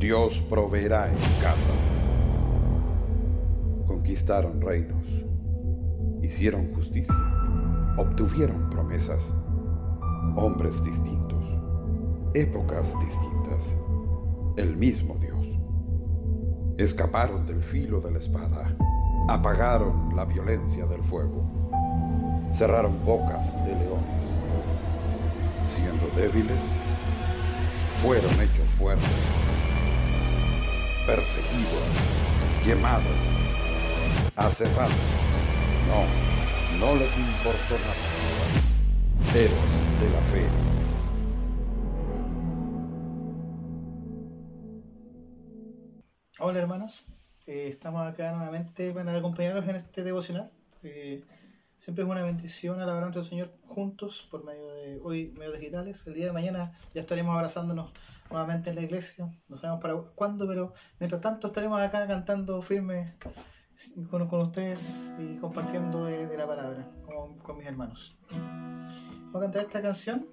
Dios 0.00 0.40
proveerá 0.48 1.08
en 1.08 1.18
casa. 1.42 1.74
Conquistaron 3.86 4.58
reinos, 4.58 5.26
hicieron 6.22 6.72
justicia, 6.74 7.14
obtuvieron 7.98 8.70
promesas, 8.70 9.20
hombres 10.36 10.82
distintos, 10.82 11.46
épocas 12.32 12.94
distintas, 12.98 13.76
el 14.56 14.74
mismo 14.74 15.16
Dios. 15.16 15.46
Escaparon 16.78 17.44
del 17.44 17.62
filo 17.62 18.00
de 18.00 18.12
la 18.12 18.20
espada, 18.20 18.74
apagaron 19.28 20.16
la 20.16 20.24
violencia 20.24 20.86
del 20.86 21.04
fuego, 21.04 21.44
cerraron 22.54 23.04
bocas 23.04 23.52
de 23.66 23.74
leones. 23.74 24.24
Siendo 25.66 26.06
débiles, 26.16 26.58
fueron 28.02 28.32
hechos 28.40 28.66
fuertes, 28.78 29.59
perseguidos, 31.10 31.82
quemados, 32.62 33.04
aserrados. 34.36 34.94
No, 35.88 36.06
no 36.78 36.94
les 36.94 37.10
importó 37.18 37.74
nada. 37.80 38.06
Héroes 39.34 39.74
de 40.00 40.08
la 40.10 40.20
fe. 40.30 40.46
Hola 46.38 46.60
hermanos, 46.60 47.06
Eh, 47.48 47.66
estamos 47.68 48.06
acá 48.06 48.30
nuevamente 48.30 48.92
para 48.92 49.16
acompañarnos 49.18 49.68
en 49.68 49.74
este 49.74 50.04
devocional. 50.04 50.48
Eh, 50.84 51.24
siempre 51.80 52.04
es 52.04 52.10
una 52.10 52.22
bendición 52.22 52.78
alabar 52.78 53.02
a 53.02 53.06
nuestro 53.06 53.24
Señor 53.24 53.50
juntos 53.66 54.28
por 54.30 54.44
medio 54.44 54.66
de 54.74 55.00
hoy 55.02 55.32
medios 55.38 55.58
digitales. 55.58 56.06
El 56.06 56.14
día 56.14 56.26
de 56.26 56.32
mañana 56.32 56.72
ya 56.94 57.00
estaremos 57.00 57.34
abrazándonos 57.34 57.90
nuevamente 58.30 58.68
en 58.68 58.76
la 58.76 58.82
iglesia. 58.82 59.32
No 59.48 59.56
sabemos 59.56 59.80
para 59.80 59.94
cuándo, 60.14 60.46
pero 60.46 60.74
mientras 61.00 61.22
tanto 61.22 61.46
estaremos 61.46 61.80
acá 61.80 62.06
cantando 62.06 62.60
firme 62.60 63.14
con, 64.10 64.28
con 64.28 64.40
ustedes 64.40 65.10
y 65.18 65.36
compartiendo 65.36 66.04
de, 66.04 66.36
la 66.36 66.46
palabra 66.46 66.86
con, 67.02 67.38
con 67.38 67.56
mis 67.56 67.66
hermanos. 67.66 68.18
Voy 69.32 69.38
a 69.38 69.44
cantar 69.44 69.62
esta 69.62 69.80
canción. 69.80 70.26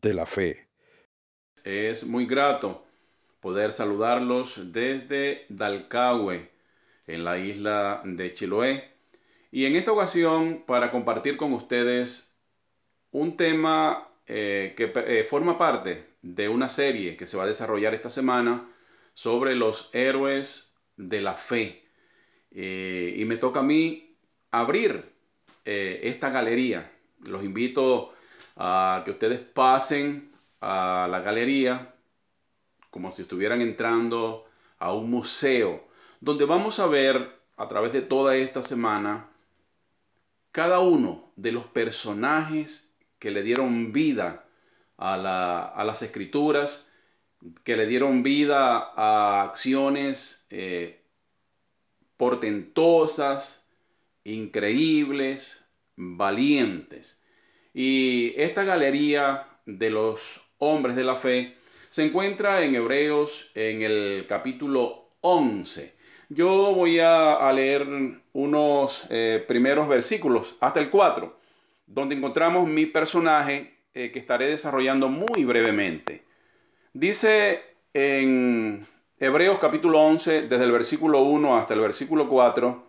De 0.00 0.14
la 0.14 0.26
fe. 0.26 0.68
Es 1.64 2.04
muy 2.04 2.26
grato 2.26 2.84
poder 3.40 3.72
saludarlos 3.72 4.72
desde 4.72 5.46
Dalcahue, 5.48 6.50
en 7.06 7.24
la 7.24 7.38
isla 7.38 8.02
de 8.04 8.32
Chiloé. 8.32 8.92
Y 9.50 9.64
en 9.64 9.76
esta 9.76 9.92
ocasión, 9.92 10.64
para 10.66 10.90
compartir 10.90 11.36
con 11.36 11.52
ustedes 11.52 12.36
un 13.10 13.36
tema 13.36 14.08
eh, 14.26 14.74
que 14.76 14.92
eh, 14.94 15.24
forma 15.24 15.56
parte 15.56 16.06
de 16.20 16.48
una 16.48 16.68
serie 16.68 17.16
que 17.16 17.26
se 17.26 17.36
va 17.36 17.44
a 17.44 17.46
desarrollar 17.46 17.94
esta 17.94 18.10
semana 18.10 18.68
sobre 19.14 19.54
los 19.54 19.88
héroes 19.94 20.74
de 20.96 21.22
la 21.22 21.34
fe. 21.34 21.84
Eh, 22.50 23.14
y 23.16 23.24
me 23.24 23.36
toca 23.36 23.60
a 23.60 23.64
mí 23.64 24.10
abrir 24.50 25.16
esta 25.64 26.30
galería. 26.30 26.90
Los 27.26 27.44
invito 27.44 28.14
a 28.56 29.02
que 29.04 29.12
ustedes 29.12 29.40
pasen 29.40 30.30
a 30.60 31.08
la 31.10 31.20
galería 31.20 31.94
como 32.90 33.10
si 33.10 33.22
estuvieran 33.22 33.60
entrando 33.60 34.46
a 34.78 34.92
un 34.92 35.10
museo, 35.10 35.84
donde 36.20 36.44
vamos 36.44 36.78
a 36.80 36.86
ver 36.86 37.38
a 37.56 37.68
través 37.68 37.92
de 37.92 38.02
toda 38.02 38.36
esta 38.36 38.62
semana 38.62 39.28
cada 40.52 40.80
uno 40.80 41.30
de 41.36 41.52
los 41.52 41.64
personajes 41.66 42.94
que 43.18 43.30
le 43.30 43.42
dieron 43.42 43.92
vida 43.92 44.46
a, 44.96 45.16
las 45.84 46.02
escrituras, 46.02 46.90
que 47.62 47.76
le 47.76 47.86
dieron 47.86 48.22
vida 48.22 48.92
a 48.96 49.42
acciones 49.42 50.46
eh, 50.50 51.04
portentosas, 52.16 53.66
increíbles, 54.24 55.66
valientes. 55.96 57.22
Y 57.80 58.34
esta 58.36 58.64
galería 58.64 59.46
de 59.64 59.90
los 59.90 60.40
hombres 60.58 60.96
de 60.96 61.04
la 61.04 61.14
fe 61.14 61.54
se 61.90 62.04
encuentra 62.04 62.62
en 62.64 62.74
Hebreos 62.74 63.52
en 63.54 63.82
el 63.82 64.26
capítulo 64.28 65.10
11. 65.20 65.94
Yo 66.28 66.74
voy 66.74 66.98
a, 66.98 67.52
leer 67.52 67.86
unos 68.32 69.06
eh, 69.10 69.44
primeros 69.46 69.86
versículos 69.86 70.56
hasta 70.58 70.80
el 70.80 70.90
4, 70.90 71.38
donde 71.86 72.16
encontramos 72.16 72.66
mi 72.66 72.86
personaje 72.86 73.78
eh, 73.94 74.10
que 74.10 74.18
estaré 74.18 74.48
desarrollando 74.48 75.06
muy 75.08 75.44
brevemente. 75.44 76.24
Dice 76.92 77.62
en 77.94 78.88
Hebreos 79.20 79.60
capítulo 79.60 80.00
11, 80.00 80.48
desde 80.48 80.64
el 80.64 80.72
versículo 80.72 81.20
1 81.20 81.56
hasta 81.56 81.74
el 81.74 81.80
versículo 81.80 82.28
4, 82.28 82.87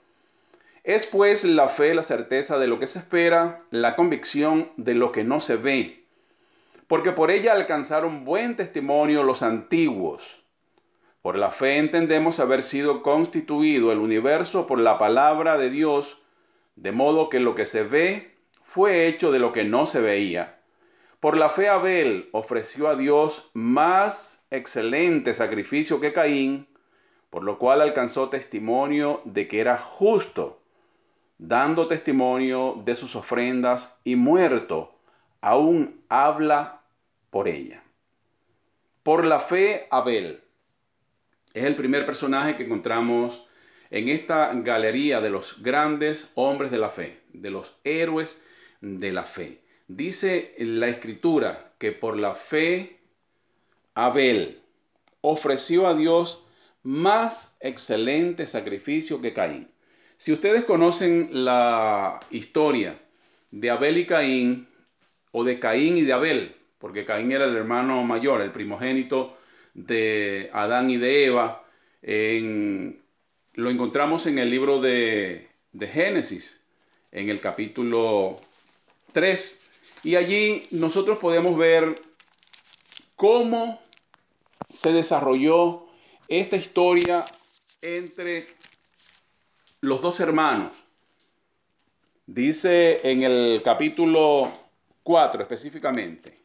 es 0.84 1.06
pues 1.06 1.44
la 1.44 1.68
fe 1.70 1.94
la 1.94 2.04
certeza 2.04 2.58
de 2.58 2.68
lo 2.68 2.80
que 2.80 2.88
se 2.88 3.00
espera, 3.00 3.64
la 3.72 3.96
convicción 3.96 4.72
de 4.78 4.96
lo 4.96 5.12
que 5.12 5.24
no 5.24 5.40
se 5.40 5.56
ve, 5.56 6.06
porque 6.88 7.12
por 7.12 7.32
ella 7.32 7.54
alcanzaron 7.54 8.26
buen 8.26 8.56
testimonio 8.56 9.24
los 9.24 9.44
antiguos. 9.44 10.44
Por 11.22 11.38
la 11.38 11.52
fe 11.52 11.78
entendemos 11.78 12.40
haber 12.40 12.64
sido 12.64 13.04
constituido 13.04 13.92
el 13.92 14.00
universo 14.00 14.68
por 14.68 14.80
la 14.80 14.98
palabra 14.98 15.58
de 15.58 15.70
Dios, 15.70 16.22
de 16.76 16.92
modo 16.92 17.30
que 17.30 17.40
lo 17.40 17.56
que 17.56 17.66
se 17.66 17.84
ve 17.84 18.38
fue 18.64 19.08
hecho 19.08 19.32
de 19.32 19.40
lo 19.40 19.52
que 19.52 19.66
no 19.66 19.86
se 19.86 20.00
veía 20.00 20.60
por 21.20 21.36
la 21.36 21.50
fe 21.50 21.68
Abel 21.68 22.30
ofreció 22.32 22.88
a 22.88 22.96
Dios 22.96 23.50
más 23.54 24.48
excelente 24.52 25.34
sacrificio 25.34 26.00
que 26.00 26.14
Caín, 26.14 26.68
por 27.30 27.44
lo 27.44 27.60
cual 27.60 27.82
alcanzó 27.82 28.30
testimonio 28.30 29.22
de 29.26 29.50
que 29.50 29.60
era 29.60 29.78
justo, 29.78 30.59
dando 31.40 31.88
testimonio 31.88 32.80
de 32.86 32.96
sus 32.96 33.16
ofrendas 33.16 33.96
y 34.04 34.16
muerto, 34.16 34.94
aún 35.42 36.04
habla 36.10 36.82
por 37.32 37.48
ella. 37.48 37.82
Por 39.02 39.26
la 39.26 39.40
fe 39.40 39.88
Abel 39.90 40.44
es 41.54 41.64
el 41.64 41.76
primer 41.76 42.06
personaje 42.06 42.56
que 42.56 42.66
encontramos 42.66 43.48
en 43.90 44.10
esta 44.10 44.52
galería 44.54 45.22
de 45.22 45.32
los 45.32 45.64
grandes 45.64 46.32
hombres 46.36 46.70
de 46.70 46.78
la 46.78 46.90
fe, 46.90 47.22
de 47.34 47.50
los 47.50 47.76
héroes 47.84 48.44
de 48.82 49.12
la 49.12 49.24
fe. 49.24 49.62
Dice 49.88 50.54
la 50.60 50.90
escritura 50.90 51.74
que 51.80 51.92
por 51.92 52.18
la 52.18 52.36
fe 52.36 53.00
Abel 53.96 54.62
ofreció 55.22 55.88
a 55.88 55.96
Dios 55.96 56.44
más 56.84 57.58
excelente 57.62 58.46
sacrificio 58.46 59.22
que 59.22 59.34
Caín. 59.34 59.72
Si 60.20 60.34
ustedes 60.34 60.66
conocen 60.66 61.30
la 61.32 62.20
historia 62.30 63.00
de 63.52 63.70
Abel 63.70 63.98
y 63.98 64.06
Caín, 64.06 64.68
o 65.32 65.46
de 65.46 65.60
Caín 65.60 65.96
y 65.96 66.02
de 66.02 66.12
Abel, 66.12 66.58
porque 66.78 67.06
Caín 67.06 67.32
era 67.32 67.46
el 67.46 67.56
hermano 67.56 68.04
mayor, 68.04 68.42
el 68.42 68.52
primogénito 68.52 69.38
de 69.74 70.50
Adán 70.52 70.90
y 70.90 70.98
de 70.98 71.24
Eva, 71.24 71.64
lo 72.02 73.70
encontramos 73.70 74.28
en 74.28 74.40
el 74.40 74.50
libro 74.50 74.82
de, 74.82 75.48
de 75.72 75.88
Génesis, 75.88 76.66
en 77.14 77.30
el 77.30 77.40
capítulo 77.40 78.42
3, 79.14 79.62
y 80.04 80.16
allí 80.16 80.68
nosotros 80.72 81.18
podemos 81.20 81.58
ver 81.58 81.96
cómo 83.16 83.82
se 84.70 84.92
desarrolló 84.92 85.88
esta 86.28 86.58
historia 86.58 87.24
entre 87.82 88.59
los 89.82 90.02
dos 90.02 90.20
hermanos. 90.20 90.72
Dice 92.26 93.00
en 93.10 93.24
el 93.24 93.62
capítulo 93.64 94.52
4 95.04 95.42
específicamente 95.42 96.38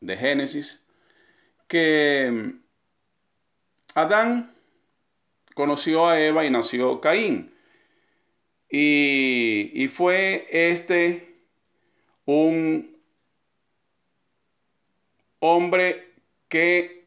de 0.00 0.16
Génesis 0.16 0.84
que 1.66 2.54
Adán 3.94 4.54
conoció 5.54 6.08
a 6.08 6.20
Eva 6.20 6.44
y 6.44 6.50
nació 6.50 7.00
Caín. 7.00 7.52
Y, 8.70 9.70
y 9.74 9.88
fue 9.88 10.46
este 10.50 11.36
un 12.24 12.96
hombre 15.40 16.14
que 16.48 17.06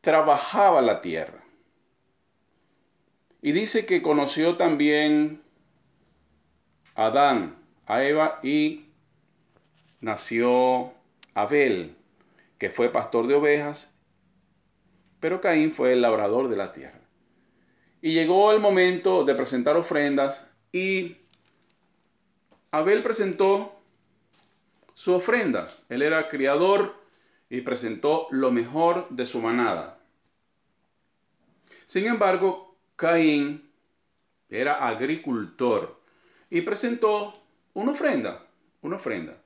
trabajaba 0.00 0.82
la 0.82 1.00
tierra. 1.00 1.39
Y 3.42 3.52
dice 3.52 3.86
que 3.86 4.02
conoció 4.02 4.56
también 4.56 5.42
a 6.94 7.06
Adán, 7.06 7.56
a 7.86 8.04
Eva 8.04 8.38
y 8.42 8.86
nació 10.00 10.92
Abel, 11.34 11.96
que 12.58 12.70
fue 12.70 12.90
pastor 12.90 13.26
de 13.26 13.34
ovejas, 13.34 13.94
pero 15.20 15.40
Caín 15.40 15.72
fue 15.72 15.92
el 15.92 16.02
labrador 16.02 16.48
de 16.48 16.56
la 16.56 16.72
tierra. 16.72 17.00
Y 18.02 18.12
llegó 18.12 18.52
el 18.52 18.60
momento 18.60 19.24
de 19.24 19.34
presentar 19.34 19.76
ofrendas 19.76 20.48
y 20.72 21.16
Abel 22.70 23.02
presentó 23.02 23.80
su 24.94 25.14
ofrenda. 25.14 25.68
Él 25.88 26.02
era 26.02 26.28
criador 26.28 26.94
y 27.48 27.62
presentó 27.62 28.26
lo 28.30 28.50
mejor 28.50 29.08
de 29.10 29.26
su 29.26 29.40
manada. 29.40 29.98
Sin 31.86 32.06
embargo, 32.06 32.69
Caín 33.00 33.70
era 34.50 34.86
agricultor 34.86 36.00
y 36.50 36.60
presentó 36.60 37.42
una 37.74 37.92
ofrenda, 37.92 38.46
una 38.82 38.96
ofrenda. 38.96 39.40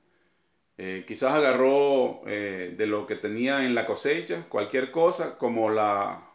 Eh, 0.77 1.05
quizás 1.07 1.33
agarró 1.33 2.21
eh, 2.27 2.73
de 2.77 2.85
lo 2.85 3.07
que 3.07 3.15
tenía 3.15 3.63
en 3.65 3.73
la 3.73 3.85
cosecha, 3.85 4.43
cualquier 4.49 4.91
cosa, 4.91 5.37
como 5.37 5.69
la 5.69 6.29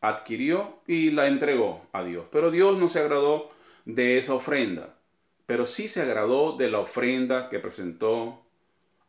adquirió 0.00 0.78
y 0.86 1.10
la 1.10 1.26
entregó 1.26 1.86
a 1.92 2.04
Dios. 2.04 2.26
Pero 2.30 2.50
Dios 2.50 2.78
no 2.78 2.88
se 2.88 3.00
agradó 3.00 3.50
de 3.84 4.18
esa 4.18 4.34
ofrenda 4.34 4.94
pero 5.46 5.66
sí 5.66 5.88
se 5.88 6.02
agradó 6.02 6.56
de 6.56 6.70
la 6.70 6.80
ofrenda 6.80 7.48
que 7.48 7.58
presentó 7.58 8.42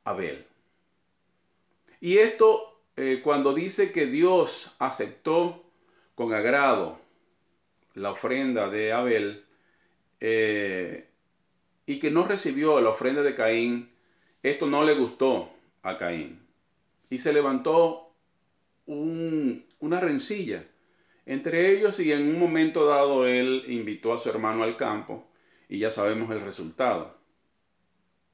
Abel. 0.04 0.46
Y 2.02 2.18
esto 2.18 2.82
eh, 2.98 3.22
cuando 3.24 3.54
dice 3.54 3.92
que 3.92 4.06
Dios 4.06 4.76
aceptó 4.80 5.64
con 6.16 6.34
agrado 6.34 7.00
la 7.94 8.12
ofrenda 8.12 8.70
de 8.70 8.92
Abel 8.92 9.46
eh, 10.20 11.08
y 11.86 12.00
que 12.00 12.12
no 12.12 12.26
recibió 12.26 12.82
la 12.82 12.90
ofrenda 12.90 13.22
de 13.22 13.36
Caín, 13.36 13.92
esto 14.42 14.66
no 14.66 14.84
le 14.84 14.96
gustó 14.96 15.54
a 15.84 15.98
Caín. 15.98 16.42
Y 17.10 17.20
se 17.20 17.34
levantó 17.34 18.14
una 18.88 20.00
rencilla 20.00 20.66
entre 21.26 21.72
ellos 21.72 22.00
y 22.00 22.12
en 22.12 22.28
un 22.28 22.40
momento 22.40 22.86
dado 22.86 23.28
él 23.28 23.64
invitó 23.68 24.14
a 24.14 24.20
su 24.20 24.30
hermano 24.30 24.64
al 24.64 24.78
campo 24.78 25.28
y 25.68 25.80
ya 25.80 25.90
sabemos 25.90 26.30
el 26.32 26.42
resultado. 26.42 27.18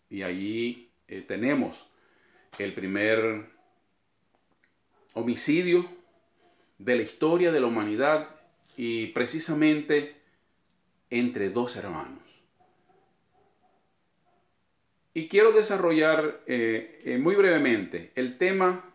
Y 0.10 0.24
allí 0.24 0.90
eh, 1.08 1.22
tenemos 1.22 1.88
el 2.58 2.74
primer 2.74 3.50
homicidio 5.14 5.86
de 6.84 6.96
la 6.96 7.04
historia 7.04 7.52
de 7.52 7.60
la 7.60 7.68
humanidad 7.68 8.36
y 8.76 9.08
precisamente 9.08 10.16
entre 11.10 11.50
dos 11.50 11.76
hermanos. 11.76 12.20
Y 15.14 15.28
quiero 15.28 15.52
desarrollar 15.52 16.42
eh, 16.48 17.02
eh, 17.04 17.18
muy 17.18 17.36
brevemente 17.36 18.12
el 18.16 18.38
tema 18.38 18.94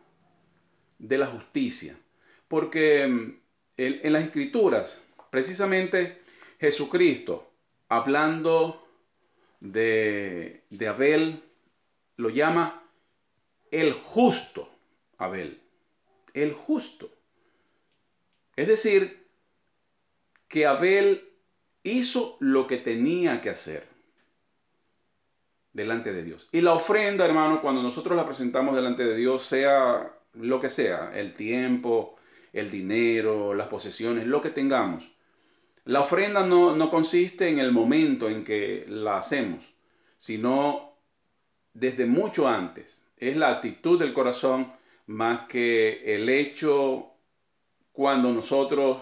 de 0.98 1.18
la 1.18 1.26
justicia, 1.26 1.96
porque 2.48 3.06
mm, 3.06 3.38
en 3.76 4.12
las 4.12 4.24
escrituras, 4.24 5.06
precisamente 5.30 6.22
Jesucristo, 6.58 7.52
hablando 7.88 8.88
de, 9.60 10.62
Abel, 10.88 11.42
lo 12.16 12.30
llama 12.30 12.82
el 13.70 13.92
justo 13.92 14.70
Abel. 15.18 15.60
El 16.32 16.52
justo. 16.52 17.15
Es 18.56 18.66
decir, 18.66 19.28
que 20.48 20.66
Abel 20.66 21.28
hizo 21.82 22.36
lo 22.40 22.66
que 22.66 22.78
tenía 22.78 23.40
que 23.40 23.50
hacer 23.50 23.86
delante 25.72 26.12
de 26.12 26.25
Dios. 26.25 26.48
Y 26.52 26.62
la 26.62 26.72
ofrenda, 26.72 27.26
hermano, 27.26 27.60
cuando 27.60 27.82
nosotros 27.82 28.16
la 28.16 28.26
presentamos 28.26 28.75
delante 28.75 29.04
de 29.04 29.14
Dios, 29.14 29.44
sea 29.44 30.12
lo 30.32 30.60
que 30.60 30.70
sea, 30.70 31.12
el 31.14 31.32
tiempo, 31.34 32.16
el 32.52 32.70
dinero, 32.70 33.54
las 33.54 33.68
posesiones, 33.68 34.26
lo 34.26 34.40
que 34.40 34.50
tengamos, 34.50 35.10
la 35.86 36.00
ofrenda 36.00 36.44
no, 36.44 36.90
consiste 36.90 37.48
en 37.48 37.60
el 37.60 37.70
momento 37.70 38.28
en 38.28 38.42
que 38.42 38.84
la 38.88 39.18
hacemos, 39.18 39.64
sino 40.18 40.98
desde 41.75 42.06
mucho 42.06 42.48
antes. 42.48 43.04
Es 43.16 43.36
la 43.36 43.50
actitud 43.50 43.98
del 43.98 44.12
corazón 44.12 44.72
más 45.06 45.46
que 45.46 46.02
el 46.16 46.28
hecho 46.28 47.12
cuando 47.96 48.32
nosotros 48.32 48.98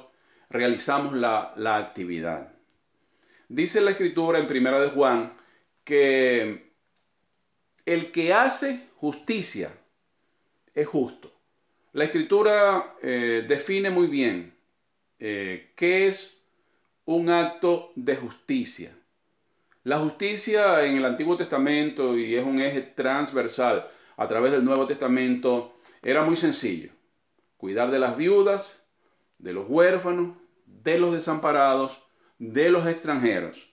realizamos 0.48 1.14
la, 1.14 1.52
la 1.56 1.76
actividad. 1.76 2.52
Dice 3.48 3.80
la 3.80 3.90
escritura 3.90 4.38
en 4.38 4.46
Primera 4.46 4.80
de 4.80 4.90
Juan 4.90 5.34
que 5.82 6.72
el 7.84 8.10
que 8.12 8.32
hace 8.32 8.88
justicia 8.96 9.70
es 10.74 10.86
justo. 10.86 11.32
La 11.92 12.04
escritura 12.04 12.96
eh, 13.02 13.44
define 13.46 13.90
muy 13.90 14.06
bien 14.06 14.54
eh, 15.18 15.72
qué 15.76 16.08
es 16.08 16.42
un 17.04 17.30
acto 17.30 17.92
de 17.94 18.16
justicia. 18.16 18.96
La 19.82 19.98
justicia 19.98 20.84
en 20.86 20.96
el 20.96 21.04
Antiguo 21.04 21.36
Testamento, 21.36 22.16
y 22.16 22.34
es 22.34 22.44
un 22.44 22.60
eje 22.60 22.80
transversal 22.80 23.86
a 24.16 24.26
través 24.26 24.52
del 24.52 24.64
Nuevo 24.64 24.86
Testamento, 24.86 25.78
era 26.02 26.22
muy 26.22 26.36
sencillo. 26.36 26.90
Cuidar 27.58 27.90
de 27.90 27.98
las 27.98 28.16
viudas, 28.16 28.83
de 29.44 29.52
los 29.52 29.66
huérfanos, 29.68 30.36
de 30.64 30.98
los 30.98 31.12
desamparados, 31.12 32.02
de 32.38 32.70
los 32.70 32.86
extranjeros. 32.86 33.68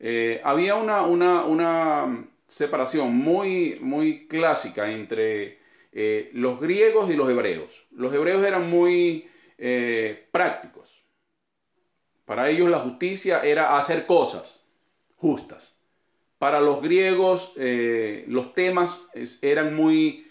Eh, 0.00 0.40
había 0.44 0.74
una, 0.74 1.02
una, 1.02 2.28
separación 2.48 3.16
muy, 3.16 3.78
muy 3.80 4.28
clásica 4.28 4.92
entre 4.92 5.58
eh, 5.92 6.30
los 6.32 6.60
griegos 6.60 7.10
y 7.10 7.16
los 7.16 7.30
hebreos. 7.30 7.86
Los 7.90 8.12
hebreos 8.12 8.44
eran 8.44 8.68
muy 8.68 9.28
eh, 9.58 10.28
prácticos. 10.32 11.02
Para 12.24 12.50
ellos 12.50 12.68
la 12.68 12.80
justicia 12.80 13.40
era 13.42 13.76
hacer 13.76 14.06
cosas 14.06 14.68
justas. 15.16 15.80
Para 16.38 16.60
los 16.60 16.82
griegos 16.82 17.54
los 18.26 18.52
temas 18.54 19.08
eran 19.40 19.74
muy 19.74 20.26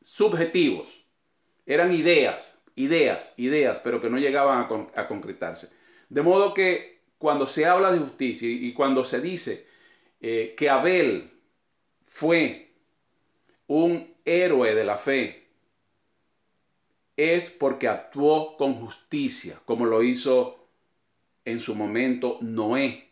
subjetivos. 0.00 1.06
Eran 1.64 1.92
ideas, 1.92 2.61
ideas, 2.74 3.34
ideas, 3.36 3.80
pero 3.80 4.00
que 4.00 4.10
no 4.10 4.18
llegaban 4.18 4.66
a 4.94 5.08
concretarse. 5.08 5.76
De 6.08 6.22
modo 6.22 6.54
que 6.54 7.00
cuando 7.18 7.46
se 7.46 7.66
habla 7.66 7.92
de 7.92 7.98
justicia 7.98 8.48
y 8.48 8.72
cuando 8.72 9.04
se 9.04 9.20
dice 9.20 9.66
eh, 10.20 10.54
que 10.56 10.68
Abel 10.68 11.32
fue 12.04 12.74
un 13.66 14.14
héroe 14.24 14.74
de 14.74 14.84
la 14.84 14.98
fe, 14.98 15.48
es 17.16 17.50
porque 17.50 17.88
actuó 17.88 18.56
con 18.56 18.74
justicia, 18.74 19.60
como 19.64 19.86
lo 19.86 20.02
hizo 20.02 20.68
en 21.44 21.60
su 21.60 21.74
momento 21.74 22.38
Noé. 22.40 23.10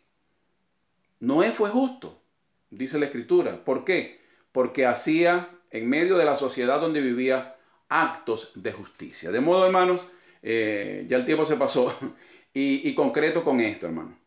Noé 1.19 1.51
fue 1.51 1.69
justo, 1.69 2.21
dice 2.69 2.99
la 2.99 3.05
escritura. 3.05 3.63
¿Por 3.63 3.85
qué? 3.85 4.21
Porque 4.51 4.85
hacía 4.85 5.49
en 5.69 5.87
medio 5.87 6.17
de 6.17 6.25
la 6.25 6.35
sociedad 6.35 6.81
donde 6.81 7.01
vivía 7.01 7.57
actos 7.91 8.51
de 8.55 8.71
justicia. 8.71 9.31
De 9.31 9.41
modo, 9.41 9.65
hermanos, 9.65 10.01
eh, 10.41 11.05
ya 11.09 11.17
el 11.17 11.25
tiempo 11.25 11.45
se 11.45 11.57
pasó 11.57 11.93
y, 12.53 12.95
concreto 12.95 13.43
con 13.43 13.59
esto, 13.59 13.85
hermano. 13.85 14.17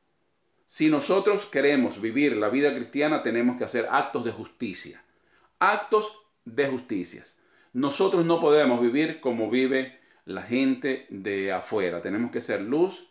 Si 0.67 0.89
nosotros 0.89 1.47
queremos 1.47 2.01
vivir 2.01 2.37
la 2.37 2.51
vida 2.51 2.75
cristiana, 2.75 3.23
tenemos 3.23 3.57
que 3.57 3.65
hacer 3.65 3.89
actos 3.91 4.25
de 4.25 4.33
justicia. 4.33 5.03
Actos 5.59 6.15
de 6.45 6.67
justicia. 6.67 7.25
Nosotros 7.73 8.27
no 8.27 8.39
podemos 8.39 8.83
vivir 8.83 9.21
como 9.21 9.51
vive 9.51 9.99
la 10.27 10.43
gente 10.43 11.07
de 11.09 11.51
afuera. 11.51 12.03
Tenemos 12.03 12.31
que 12.31 12.43
ser 12.43 12.61
luz 12.61 13.09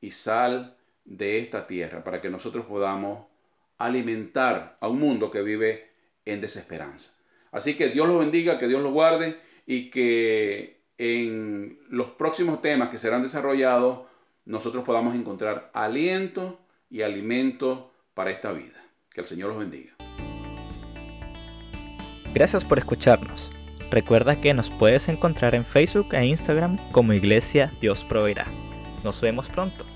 y 0.00 0.12
sal 0.12 0.76
de 1.04 1.38
esta 1.38 1.66
tierra 1.66 2.04
para 2.04 2.20
que 2.20 2.30
nosotros 2.30 2.64
podamos 2.66 3.26
alimentar 3.78 4.78
a 4.80 4.88
un 4.88 5.00
mundo 5.00 5.32
que 5.32 5.42
vive 5.42 5.90
en 6.24 6.40
desesperanza. 6.40 7.18
Así 7.50 7.76
que 7.76 7.88
Dios 7.88 8.06
los 8.06 8.18
bendiga, 8.18 8.58
que 8.58 8.68
Dios 8.68 8.82
los 8.82 8.92
guarde 8.92 9.45
y 9.66 9.90
que 9.90 10.80
en 10.98 11.78
los 11.90 12.10
próximos 12.10 12.62
temas 12.62 12.88
que 12.88 12.98
serán 12.98 13.22
desarrollados 13.22 14.06
nosotros 14.44 14.84
podamos 14.84 15.14
encontrar 15.16 15.70
aliento 15.74 16.60
y 16.88 17.02
alimento 17.02 17.92
para 18.14 18.30
esta 18.30 18.52
vida. 18.52 18.82
Que 19.12 19.20
el 19.20 19.26
Señor 19.26 19.50
los 19.50 19.58
bendiga. 19.58 19.94
Gracias 22.32 22.64
por 22.64 22.78
escucharnos. 22.78 23.50
Recuerda 23.90 24.40
que 24.40 24.54
nos 24.54 24.70
puedes 24.70 25.08
encontrar 25.08 25.54
en 25.54 25.64
Facebook 25.64 26.12
e 26.12 26.24
Instagram 26.26 26.78
como 26.92 27.12
Iglesia 27.12 27.72
Dios 27.80 28.04
Proveerá. 28.04 28.46
Nos 29.04 29.20
vemos 29.20 29.48
pronto. 29.48 29.95